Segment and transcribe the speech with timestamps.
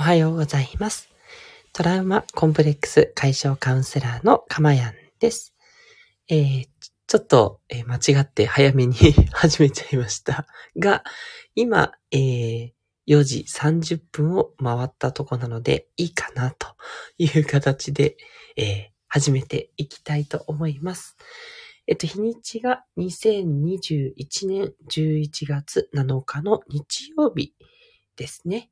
[0.00, 1.10] おはようございます。
[1.74, 5.54] トラウマコンプレックス解消カウンセラーのかまやんです。
[6.26, 6.68] えー、
[7.06, 8.94] ちょっと、えー、間違って早めに
[9.30, 10.46] 始めちゃいました
[10.78, 11.04] が、
[11.54, 12.70] 今、えー、
[13.08, 16.68] 4時30分を回ったとこなのでいいかなと
[17.18, 18.16] いう形で、
[18.56, 21.18] えー、始めていきたいと思います。
[21.86, 27.52] えっと、日にちが2021年11月7日の日曜日
[28.16, 28.70] ですね。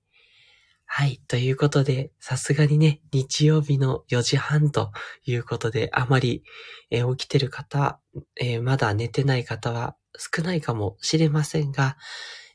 [0.91, 1.21] はい。
[1.29, 4.91] ということで、さすがにね、日曜日の4時半と
[5.27, 6.43] いうことで、あまり、
[6.91, 8.01] えー、起きてる方、
[8.41, 11.99] えー、まだ寝てない方は少ないかもしれませんが、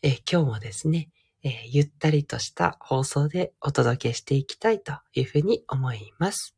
[0.02, 1.10] えー、今日もですね、
[1.44, 6.58] えゆったりとした放送でお届けしていきたいというふうに思います。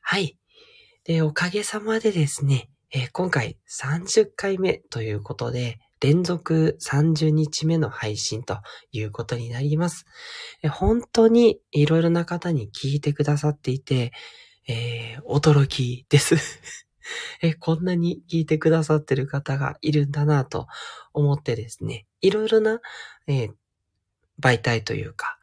[0.00, 0.38] はい。
[1.04, 8.58] で、おかげさまでですね、え今回30回目ということで、連続30日目の配信と
[8.90, 10.06] いうことになります。
[10.70, 14.12] 本当にいろいろな方に聞いてくださっていて、
[14.66, 16.36] えー、驚きです。
[17.60, 20.68] こんなに聞いてくださってる方がいるんだなと
[21.12, 22.80] 思ってですね、いろいろな、
[23.26, 23.52] えー、
[24.40, 25.38] 媒体というか、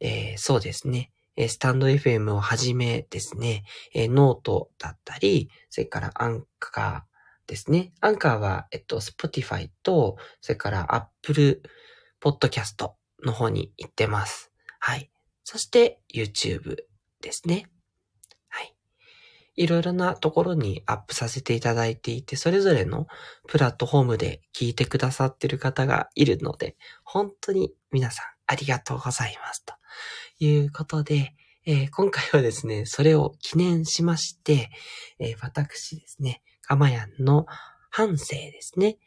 [0.00, 7.11] えー、そうですね、スタンド FM をはじめですね、ノートだったり、それから Anchor、
[7.46, 7.92] ですね。
[8.00, 11.62] アンカーは、えっと、Spotify と、それから Apple
[12.20, 12.90] Podcast
[13.24, 14.52] の方に行ってます。
[14.78, 15.10] はい。
[15.44, 16.76] そして YouTube
[17.20, 17.66] ですね。
[18.48, 18.74] はい。
[19.56, 23.06] いろいろなところにアップさせていただいていて、それぞれの
[23.48, 29.64] プラットフォームで聞いてくださってる方がいるので、本当に皆さんありがとうございます。
[29.64, 29.74] と
[30.38, 31.34] いうことで、
[31.64, 34.70] えー、今回はですね、それを記念しまして、
[35.20, 37.46] えー、私ですね、かまやんの
[37.88, 38.98] 反省ですね。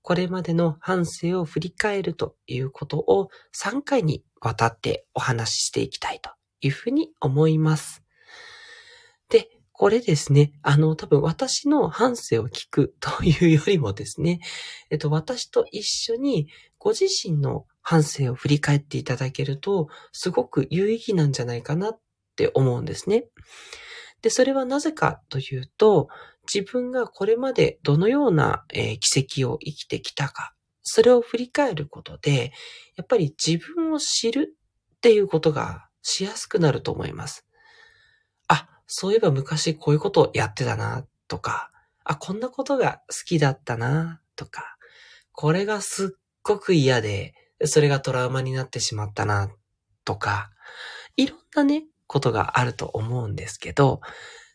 [0.00, 6.30] これまでの反省を振り返るということを3回にわたってお話ししていきたいと
[6.62, 8.02] いうふうに思います。
[9.28, 14.40] で、これですね、あの、多分私の反省を聞くというよりもですね、
[14.88, 16.48] えっと、私と一緒に
[16.78, 22.00] ご自身の反省を振り返っていただけると、すごく有意義なんじゃないかなっ
[22.36, 23.24] て思うんですね。
[24.20, 26.08] で、それはなぜかというと、
[26.52, 32.52] 自分がこれまでどのような、えー、奇跡を生きてきたか、それを振り返ることで、
[32.96, 34.54] やっぱり自分を知る
[34.96, 37.46] っていうことがしやすくなると思います。
[38.48, 41.70] あ、そういえば昔こういうことをやってたな、とか、
[42.04, 44.76] あ、こんなことが好きだったな、とか、
[45.32, 47.32] これがすっごく嫌で、
[47.64, 49.50] それがトラウマになってしまったな、
[50.04, 50.50] とか、
[51.16, 54.00] いろんなね、ことがあると思うんですけど、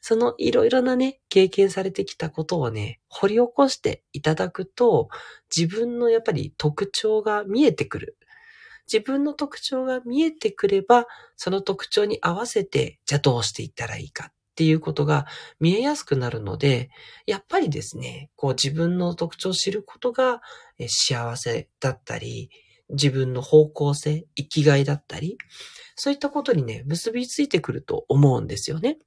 [0.02, 5.08] そのいろいろなね、経験されてきたことをね、掘り起こしていただくと、
[5.56, 8.18] 自分のやっぱり特徴が見えてくる。
[8.92, 11.06] 自分の特徴が見えてくれば、
[11.38, 15.26] その特徴に合わせて、じゃあどうしていったらいいかっていうことが
[15.60, 16.90] 見えやすくなるので、
[17.26, 20.42] やっぱりですね、こう自分の特徴を知ることが
[20.88, 22.50] 幸せだったり、
[22.90, 25.38] 自分の方向性、生きがいだったり、
[25.96, 28.98] そういったことにね、結びついてくると思うんですよね。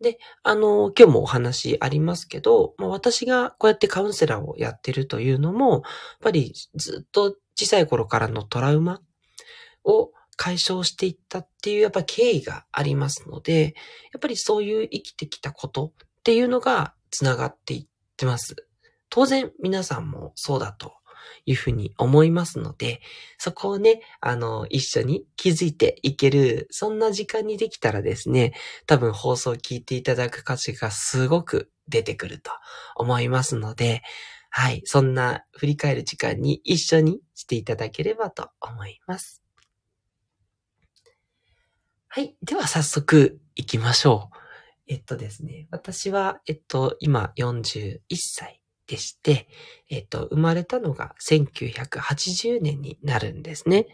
[0.00, 5.82] で、あの、今日もお話ありますけど、まあ、私がこうやってカウンセラーをやってるというのも、やっ
[6.20, 9.00] ぱりずっと小さい頃からのトラウマ
[9.84, 13.74] を解消していったっていうやっぱ経緯がありますので、
[14.12, 17.86] やっぱりそういう生きてきたことっていうのが繋がっていっ
[18.16, 18.56] てます。
[19.08, 20.94] 当然皆さんもそうだと
[21.46, 23.00] いうふうに思いますので、
[23.38, 28.54] そこをね、あの、一緒に気づいていける、そんな時間にできたらですね、
[28.86, 32.50] 多分放送を聞いていただく価値がすごく出てくると
[32.96, 34.02] 思いますので、
[34.50, 39.42] はい、そんな振り返る時間に一緒にしていただければと思います。
[42.08, 42.36] はい。
[42.42, 44.36] では早速行きましょう。
[44.86, 45.68] えっとですね。
[45.70, 49.48] 私は、えっと、今41歳でして、
[49.88, 53.86] えっと、生まれたのが1980年になるんですね。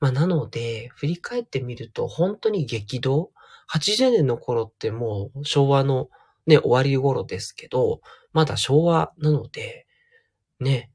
[0.00, 3.30] まあ、なので、振り返ってみると本当に激動
[3.72, 6.08] ?80 年の頃ってもう昭和の
[6.46, 8.00] ね、終わり頃ですけど、
[8.32, 9.86] まだ昭和なので、
[10.60, 10.90] ね、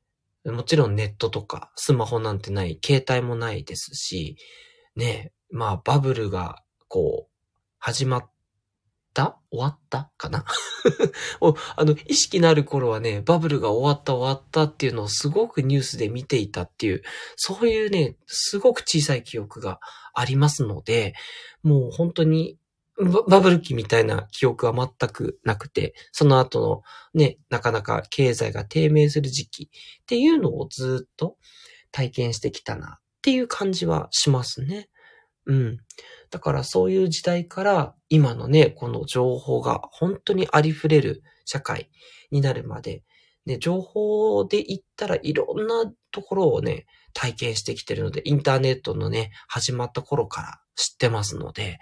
[0.45, 4.35] もちろんネットとかスマホなんてない、携帯もないですし、
[4.95, 7.33] ね、まあバブルがこう
[7.77, 8.31] 始まっ
[9.13, 9.39] た？
[9.51, 10.12] 終わった？
[10.18, 10.45] かな？
[11.75, 17.04] あの、意識のある頃はね、バブルが終わった終わったっていうのをすごくニュースで見ていたっていう、
[17.36, 19.80] そういうね、すごく小さい記憶が
[20.13, 21.13] ありますので、
[21.63, 22.57] もう本当に
[23.27, 26.60] バブル期みたいな記憶は全くなくて、その後
[27.15, 31.38] のね、なかなか経済が低迷する時期っていうのをずっと
[31.92, 34.89] 体験してきたなっっていう感じはしますね。
[35.45, 35.77] うん。
[36.29, 41.89] だからそういう時代から今のね、この情報が本当にありふれる社会
[42.31, 43.03] になるまで、
[43.45, 51.79] ね、情報で言ったらいろんなところをね、体験してきてるので、インターネットのね、始まった頃から知ってますので、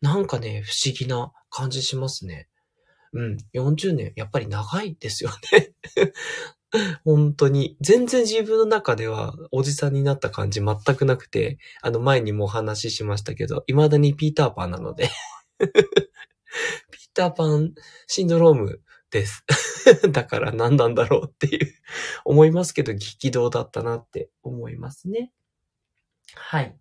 [0.00, 2.48] なんかね、不思議な感じしますね。
[3.12, 5.72] うん、40年、やっぱり長いですよね。
[7.04, 7.76] 本当に。
[7.80, 15.10] 全然自分の中ではおじさんになった感じ全くなくて、あの前にもお話ししましたけど、未だにピーターパンなので
[15.58, 17.74] ピーターパン
[18.06, 18.80] シンドローム
[19.10, 19.44] です。
[20.10, 21.74] だから何なんだろうっていう
[22.24, 25.32] 思いますけど、激動だったなって思いますね。
[26.34, 26.76] はい。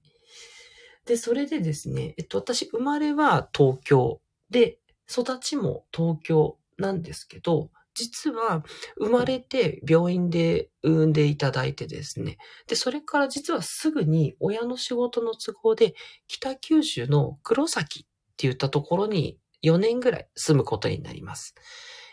[1.06, 4.80] で、それでですね、えっと、私、生まれは東京で、
[5.12, 8.64] 育ちも東京なんですけど、実は
[8.98, 12.38] 生まれて病院で産んでいただいてですね。
[12.68, 15.94] で、それから実はすぐに親の仕事の都合で
[16.28, 21.56] 北九州の黒崎って言ったところに4年ぐらい住むことになります。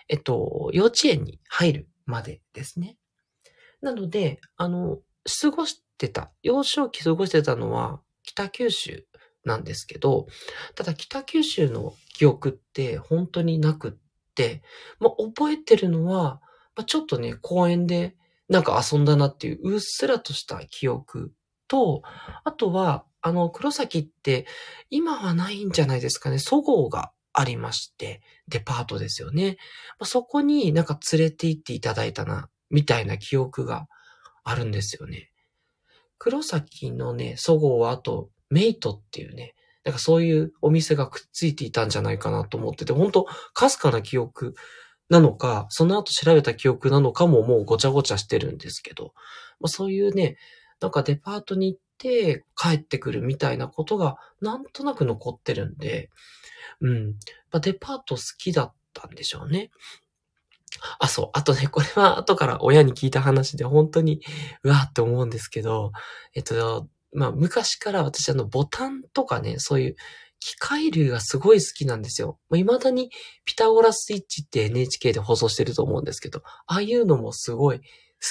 [0.09, 2.97] えっと、幼稚園に入るまでですね。
[3.81, 4.99] なので、あの、
[5.41, 9.07] 過ごしてた、幼少期過ごしてたのは北九州
[9.45, 10.27] なんですけど、
[10.75, 13.99] ただ北九州の記憶って本当になくって、
[14.99, 16.41] まあ、覚えてるのは、
[16.77, 18.17] まあ、ちょっとね、公園で
[18.49, 21.33] なんか遊んだなっていううっすらとした記憶
[21.69, 22.03] と、
[22.45, 24.47] あとは、あの、黒崎って
[24.89, 29.57] 今はないんじゃないですかね、そごうがありまして、デパートですよね。
[29.99, 33.87] まあ、そこになんか連れて行っていただいたな、みたいな記憶が
[34.43, 35.31] あるんですよね。
[36.19, 39.55] 黒崎のね、そごうはあと、メイトっていうね、
[39.85, 44.55] なんかそういうお店がくっついていたんじゃないかなと思ってて、本当かすかな記憶
[45.09, 49.13] なのか、その後調べた記憶なのかももうごちゃごちゃしてるんですけど、
[49.59, 50.37] まあ、そういうね、
[50.81, 56.11] なんかデパートに行って帰ってくるみたいなことがなんとなく残ってるんで、
[56.81, 57.07] うん。
[57.51, 59.71] まあ、デパート好きだったんでしょうね。
[60.99, 61.31] あ、そう。
[61.33, 64.21] あとね、これは後から親に聞いた話で本当に、
[64.63, 65.93] うわーって思うんですけど、
[66.35, 69.97] えっと、まあ、昔から私あの、ボタンとかね、そういう
[70.39, 72.39] 機械類がすごい好きなんですよ。
[72.49, 73.11] まあ、未だに
[73.45, 77.85] ピタゴラスイッチって NHK で放送してると思うんですけど、ああいうのもすごい好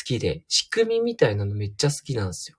[0.06, 2.58] きで、仕組みみたいなのめっちゃ好きなんですよ。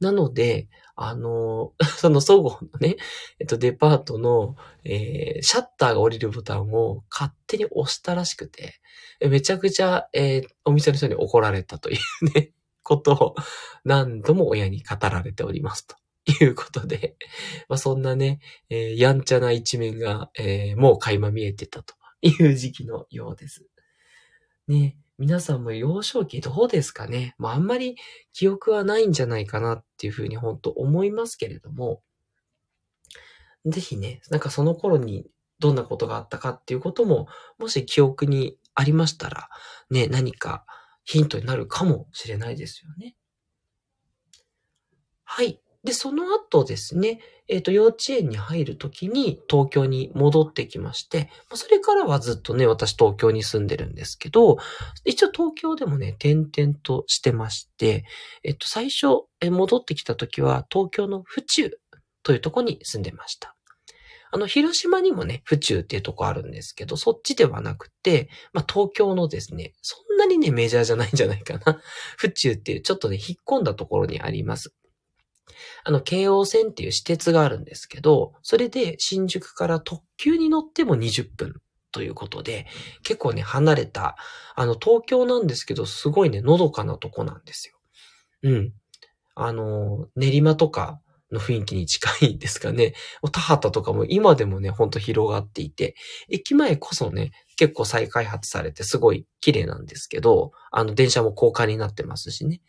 [0.00, 2.96] なので、あの、 その総合のね、
[3.38, 8.80] えっと、デパートの、えー、シャッターが降りるボタンを勝手に押したらしくて、
[9.20, 12.52] めちゃくちゃ、えー、お店の人に怒られたというね、
[12.82, 13.34] ことを
[13.84, 15.96] 何度も親に語られておりますと。
[16.24, 17.16] いうことで、
[17.68, 18.38] まあ、そんなね、
[18.68, 23.66] えー、やんちゃな一面が、えー、もう垣間見えてたという時期のようです。
[24.68, 27.34] ね、皆さんも幼少期どうですかね？
[27.38, 27.96] まあ、あんまり
[28.32, 32.02] 記憶はないんじゃないかなっていうふうに本当思いますけれども、
[33.66, 35.26] ぜひね、なんかその頃に
[35.58, 37.28] どんなことがあったかっていうことも、
[37.58, 39.48] もし記憶にありましたら、
[39.90, 40.64] ね、何か
[41.04, 43.16] ヒントになるかもしれないですよね。
[45.24, 45.60] はい。
[45.84, 54.58] で、その後ですね、えっ、ー、と、幼稚園に入るときに東京に戻ってきまして、それからはずっとね、私東京に住んでるんですけど、
[55.04, 58.04] 一応東京でもね、転々としてまして、
[58.44, 61.70] えっ、と、最初、戻ってきたときは東京の府中
[62.22, 63.56] というとこに住んでました。
[64.34, 71.80] あの、広島にもね、府中っていうとこあるんですけど、そっちではなくて、まあ、東京のですね、そんなにね、メジャーじゃないんじゃないかな。
[72.16, 74.72] 府中っていうちょっとね、引っ込んだところにあります。
[75.84, 81.60] あの、京王線っていう私鉄があるんですけど、それで新宿から特急に乗っても20分
[81.90, 82.66] ということで、
[83.02, 84.16] 結構ね、離れた、
[84.54, 87.76] あの、東京なんですけど、すごいね、のどかなとこなんですよ。
[88.44, 88.72] うん。
[89.34, 92.94] あの、練馬とか、の雰囲気に近いですかね。
[93.32, 95.94] 田畑とかも今でもね、ほんと広がっていて、
[96.28, 102.60] 駅前こそね、結構再開発されてすごい綺麗なんですけど、あの電車も高架になってますしね。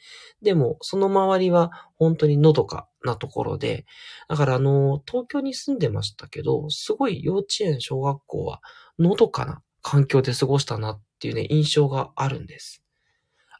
[0.41, 3.85] でも、その周りは本当にのどかなところで、
[4.29, 8.61] だからあの、東京に住んでましたけど、すごい幼稚園、小学校は
[8.99, 12.83] のどかな環境で過ごしたなっていうね、印象があるんです。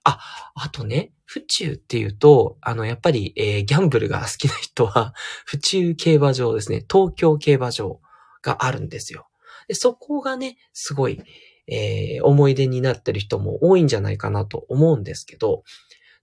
[0.03, 0.19] あ、
[0.55, 5.15] あとね、府中っていうと、あの、やっぱり、えー、ギャンブルが好きな人は、
[5.47, 7.99] 府中競馬場ですね、東京競馬場
[8.43, 9.27] があるんですよ。
[9.67, 11.23] でそこがね、すごい、
[11.65, 15.63] えー、思い出になってる人も多いんじゃないかなと思うんですけど、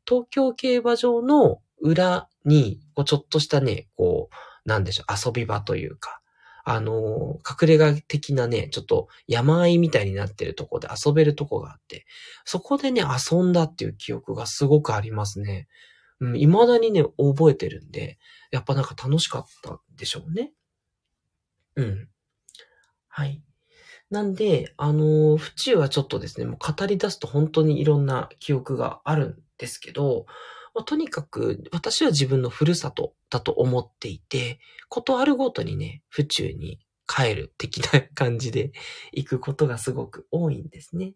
[0.07, 6.20] 東京競馬場の裏に、こうちょっとしたね、こう、なんでしょう、遊び場というか、
[6.73, 12.07] あの、隠れ家的なね、ちょっと山あいみたいになってるとこで遊べるとこがあって、
[12.45, 15.67] そこでね、遊んだっていう記憶がすごくありますね。
[16.21, 18.21] うん、未だにね、覚えてるんで、
[18.53, 20.53] やっぱなんか楽しかったんでしょうね。
[21.75, 22.09] うん。
[23.09, 23.43] はい。
[24.09, 30.27] なんで、あの、府中はちょっとですね、もう語り出すと本当にいろんな記憶があるんですけど、
[30.75, 38.73] まあ、とにかく私は自分のふるさとだと思っていて、ことあるごとにね、府中に帰る的な感じで
[39.12, 41.15] 行くことがすごく多いんですね。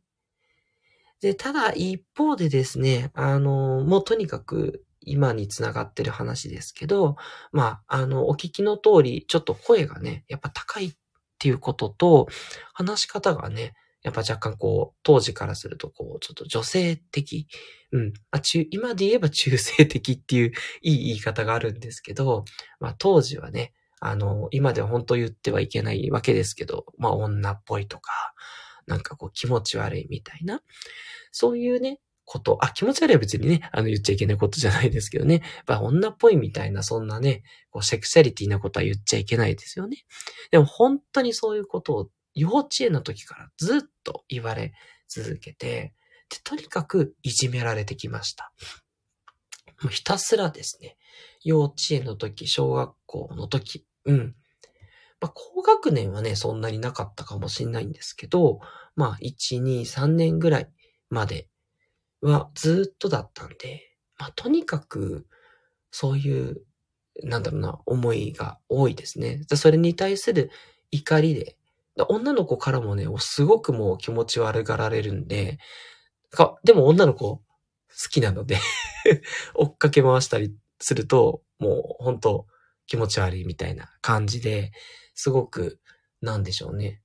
[1.20, 7.16] で、ただ一方でですね、あの、もうとにかく今につながってる話ですけど、
[7.52, 10.94] まあ、あの、お聞きの通り、ちょっと声がね、やっぱ高いっ
[11.38, 12.28] ていうことと、
[12.72, 17.48] 話し方がね、やっぱ若干こう、当時からするとこう、ちょっと女性的。
[17.90, 18.12] うん。
[18.30, 22.44] あ中、今で言えば中性的っていういい言い方があるんですけど、
[22.80, 28.12] まあ当時はね、あの、今では本当言ってはいけないわけですけど、まあ女っぽいとか、
[28.86, 30.60] なんかこう気持ち悪いみたいな、
[31.32, 32.58] そういうね、こと。
[32.62, 35.34] あ、気持ち悪いは別にね、あの言っちゃいけないことじゃないですけどね。
[35.34, 40.04] やっぱ女っぽいみたいな、そんなね、こうセクシャリティなことは言っちゃいけないですよね。
[40.50, 44.72] でも本当にそういうことを幼稚園の時からずっと言われ
[45.08, 45.94] 続けて、
[46.28, 48.52] で、とにかくいじめられてきました。
[49.82, 50.96] もうひたすらですね、
[51.42, 54.34] 幼稚園の時、小学校の時、うん。
[55.20, 58.60] まあ、高学年はね、そんなになかったかもしれないんですけど、
[58.96, 60.70] まあ、1、2、3年ぐらい
[61.10, 61.48] まで
[62.20, 65.26] はずっとだったんで、まあ、とにかく、
[65.90, 66.62] そういう、
[67.22, 69.42] なんだろうな、思いが多いですね。
[69.54, 70.50] それに対する
[70.90, 71.56] 怒りで、
[72.08, 75.58] 女の子からもね、すごくもう気持ち悪がられるんで、
[76.30, 77.42] かでも女の子好
[78.10, 78.58] きなので
[79.54, 82.46] 追っかけ回したりすると、もう本当
[82.86, 84.72] 気持ち悪いみたいな感じで、
[85.14, 85.80] すごく、
[86.20, 87.00] なんでしょうね。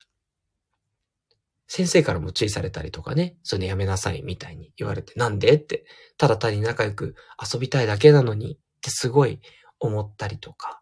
[1.68, 5.86] 先生からも注意されたりとかね、それやめなさいみたいに言われて、なんでって、
[6.18, 9.40] ただ単に仲良く遊びたいだけなのにってすごい
[9.80, 10.82] 思ったりとか、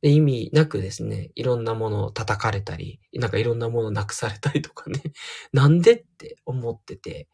[0.00, 5.02] で意味なくですね、いろんなものを叩かれたり、なんかいろんなものをなくされたりとかね、
[5.52, 7.28] なんでって思ってて、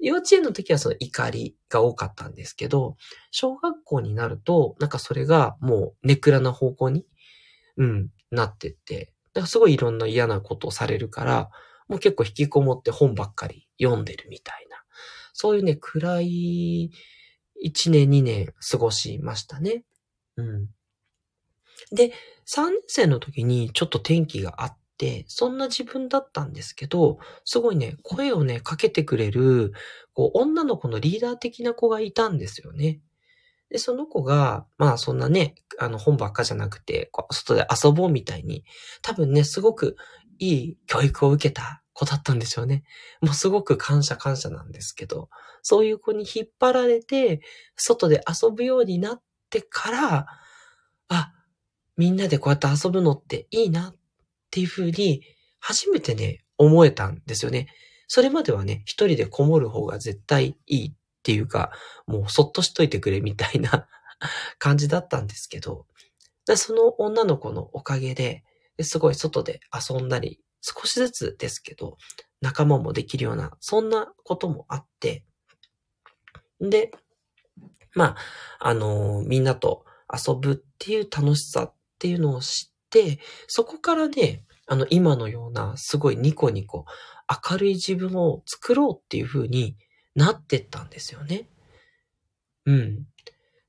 [0.00, 2.96] 幼稚園の時はその怒りが多かったんですけど、
[3.30, 7.06] 小学校になると、なんかそれがもうネクラな方向に、
[7.76, 11.50] うん、なってって、だからすごいいろんな嫌なことをされるから、
[11.88, 14.76] もう結構引きこもって本ばっかり読んでるみたいな。
[15.32, 16.90] そういうね、暗い
[17.64, 19.84] 1年2年過ごしましたね。
[20.36, 20.68] うん。
[21.92, 22.12] で、
[22.46, 29.72] 3年生の時にちょっと天気があって、そんな自分だったんですけど、すごいね、声をね、かけてくれる、
[30.14, 33.00] こう、女の子のリーダー的な子がいたんですよね。
[33.70, 38.64] で、その子が、まあそんなね、あの本ばっかじゃなくて、外で遊ぼうみたいに、
[39.02, 39.96] 多分ね、すごく
[40.38, 42.84] いい教育を受けた子だったんでしょうね。
[43.20, 45.28] もうすごく感謝感謝なんですけど、
[45.62, 47.42] そういう子に引っ張られて、
[47.76, 50.26] 外で遊ぶようになってから、
[51.08, 51.32] あ、
[51.98, 53.96] みんなでこうやって遊ぶのっていいなっ
[54.50, 55.22] ていうふうに、
[55.58, 57.68] 初めてね、思えたんですよね。
[58.06, 61.72] それまではね、一人でこもる方が絶対いいっていうか、
[62.06, 63.88] もうそっとしといてくれみたいな
[64.58, 65.86] 感じだったんですけど、
[66.56, 68.44] その女の子のおかげで、
[68.80, 71.98] すごい外で遊んだり、少しずつですけど、
[72.40, 75.24] 仲間もできるような、そんなこともあって、
[76.60, 76.92] で、
[77.94, 78.16] ま
[78.60, 86.84] あ、あのー、みんなと遊ぶっていう楽しさっっていうのを知って、そこからね、あの、今のような、すごいニコニコ、
[87.50, 89.76] 明るい自分を作ろうっていう風に
[90.14, 91.48] なってったんですよね。
[92.66, 93.06] うん。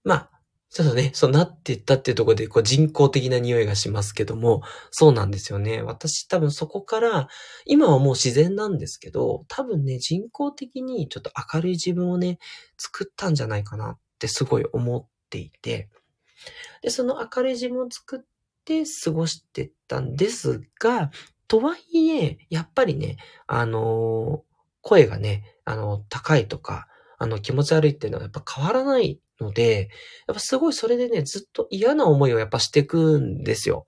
[0.03, 0.29] まあ、
[0.69, 5.81] ちょっとね、そうなってったっていうところで、こう人工的な匂いがしますけども、そうなんですよね。
[5.81, 7.27] 私多分そこから、
[7.65, 12.37] 今はもう自然なんですけど、多分ね、人工的にちょっと明るい自分をね、
[12.77, 15.89] 作ったんじゃないかなってすごい思っていて、
[16.81, 18.19] で、その明るい自分を作っ
[18.65, 21.11] て過ごしてったんですが、
[21.47, 23.17] とはいえ、やっぱりね、
[23.47, 24.49] あのー、
[24.81, 29.89] 声がね、あの、高いとか、あの、気持ち悪いっていうのはやっぱ変わらないので、
[30.27, 33.85] やっぱすごいそれでね、ずっと嫌な思いをやっぱしていくんですよ。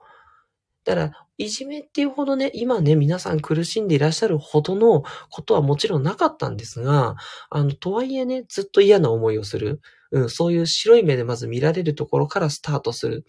[0.84, 7.16] だから、いじめっていうほどね、今ね、皆さん苦しんでいらっしゃるほどのことはもちろんなかったんですが、
[7.50, 9.82] あの、とはいえね、ずっと嫌な思いをする。
[10.12, 13.26] うん、そういう白い目でまず見られるところからスタートする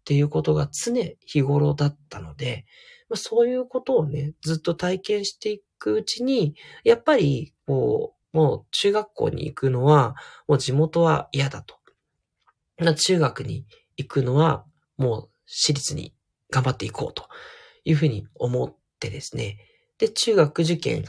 [0.00, 2.64] っていうことが常日頃だったので、
[3.08, 10.14] まあ、そういうことをね、ずっと体験していくうちに、やっぱり、こう、もう中学校に行くのは、
[10.46, 11.76] もう地元は嫌だと。
[12.96, 14.64] 中学に行くのは、
[14.96, 16.14] もう私立に
[16.50, 17.28] 頑張っていこうと
[17.84, 19.58] いうふうに思ってですね。
[19.98, 21.04] で、中学受験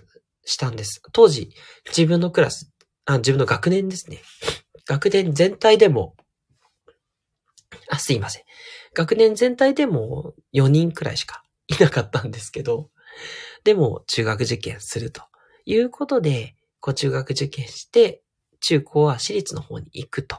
[0.45, 1.01] したんです。
[1.11, 1.51] 当時、
[1.87, 2.71] 自分のクラス、
[3.05, 4.19] あ、自分の学年ですね。
[4.89, 6.15] 学年全体でも、
[7.91, 8.43] あ、すいません。
[8.95, 12.89] 学年全体でも4人くらいしかいなかったんですけど、
[13.63, 15.21] でも中学受験すると
[15.65, 18.23] いうことで、こう中学受験して、
[18.61, 20.37] 中高は私立の方に行くと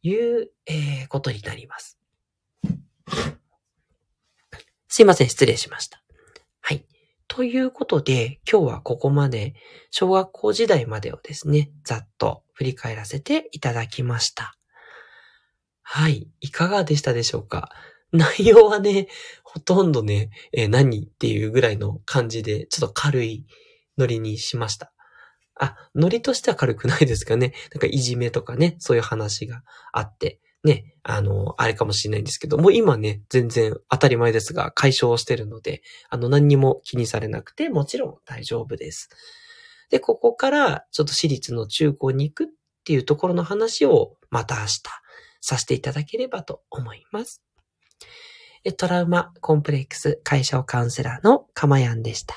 [0.00, 1.98] いう、えー、ことになります。
[4.88, 6.05] すいません、失礼しました。
[7.36, 9.52] ということで、今日はここまで、
[9.90, 14.56] 小学校時代までをですね、ざっと振り返らせていただきました。
[15.82, 16.30] はい。
[16.40, 17.68] いかがでしたでしょうか？
[18.10, 19.08] 内容はね、
[19.44, 23.44] ほとんどね、えー、何っていうぐらいの感じで、ちょっと軽い
[23.98, 24.94] ノリにしました。
[25.60, 27.52] あ、ノリとしては軽くないですかね。
[27.70, 29.62] なんかいじめとかね、そういう話が
[29.92, 39.08] あって、ね、あの、あれかもしれないんですけど、もう今ね、全然当たり前ですが、解消してるので、あの、何にも気にされなくて、もちろん大丈夫です。
[39.88, 42.48] で、ここから、ちょっと私立の中高に行くっ
[42.84, 44.82] ていうところの話を、また明日、
[45.40, 47.42] させていただければと思います。
[48.76, 52.34] トラウマコンプレックス解消カウンセラーのかまやんでした。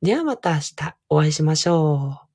[0.00, 2.29] ではまた明日お会いしましょう。